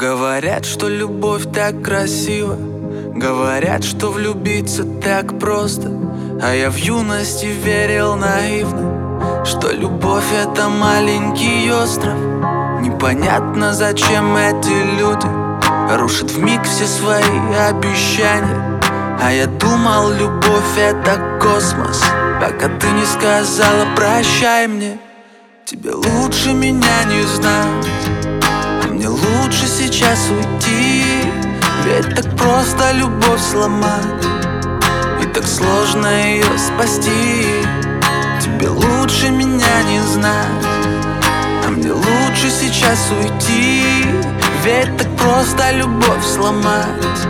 [0.00, 2.56] Говорят, что любовь так красива.
[3.14, 5.90] Говорят, что влюбиться так просто.
[6.42, 12.16] А я в юности верил наивно Что любовь это маленький остров.
[12.80, 15.26] Непонятно, зачем эти люди
[15.94, 18.80] Рушат в миг все свои обещания.
[19.22, 22.02] А я думал, любовь это космос.
[22.40, 24.98] Пока ты не сказала прощай мне
[25.66, 28.19] Тебе лучше меня не знать
[29.40, 31.04] лучше сейчас уйти.
[31.84, 34.24] Ведь так просто любовь сломать.
[35.22, 37.46] И так сложно ее спасти.
[38.40, 40.66] Тебе лучше меня не знать.
[41.66, 44.04] А мне лучше сейчас уйти.
[44.64, 47.20] Ведь так просто любовь сломать.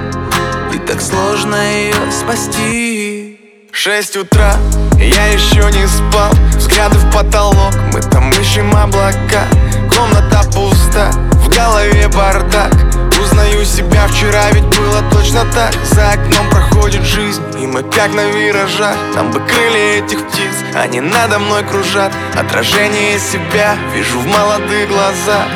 [0.75, 3.39] И так сложно ее спасти.
[3.73, 4.57] Шесть утра,
[4.99, 6.33] я еще не спал.
[6.57, 9.47] Взгляды в потолок, мы там ищем облака.
[9.95, 10.50] Комната
[12.15, 12.73] бардак.
[13.21, 15.75] Узнаю себя, вчера ведь было точно так.
[15.85, 18.97] За окном проходит жизнь, и мы как на виражах.
[19.15, 22.13] Нам бы крылья этих птиц, они надо мной кружат.
[22.35, 25.49] Отражение себя вижу в молодых глазах.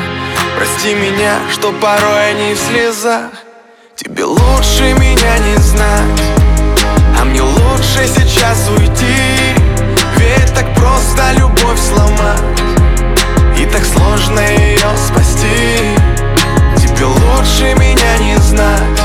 [0.57, 3.31] Прости меня, что порой они в слезах.
[3.95, 6.35] Тебе лучше меня не знать
[7.19, 9.55] а мне лучше сейчас уйти.
[10.17, 12.41] Ведь так просто любовь сломать.
[13.57, 14.39] И так сложно
[17.45, 18.99] лучше меня не знать.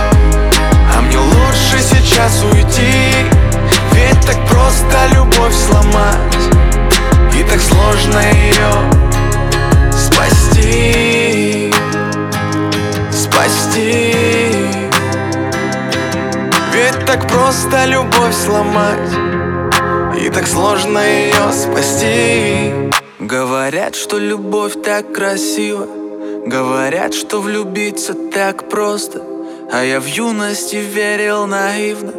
[0.97, 3.13] А мне лучше сейчас уйти.
[3.93, 6.19] Ведь так просто любовь сломать.
[7.39, 11.73] И так сложно ее спасти.
[13.13, 14.15] Спасти.
[16.73, 19.11] Ведь так просто любовь сломать.
[20.19, 22.73] И так сложно ее спасти.
[23.19, 26.00] Говорят, что любовь так красива
[26.47, 29.23] Говорят, что влюбиться так просто
[29.71, 32.13] А я в юности верил наивно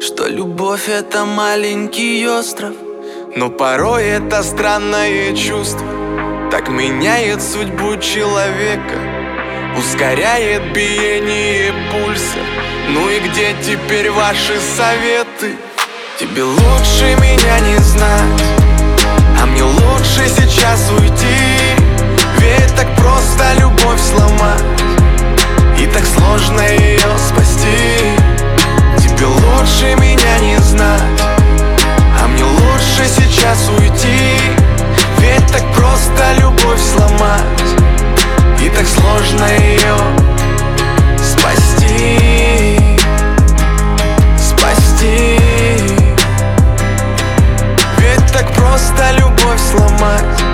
[0.00, 2.74] Что любовь это маленький остров.
[3.34, 5.86] Но порой это странное чувство
[6.50, 8.98] Так меняет судьбу человека
[9.76, 12.38] Ускоряет биение пульса.
[12.88, 15.56] Ну и где теперь ваши советы?
[16.18, 18.15] Тебе лучше меня не знать
[33.46, 34.40] сейчас уйти?
[35.18, 37.42] Ведь так просто любовь сломать.
[38.60, 39.96] И так сложно ее
[41.22, 42.98] спасти.
[44.36, 45.38] Спасти.
[47.98, 50.45] Ведь так просто любовь сломать.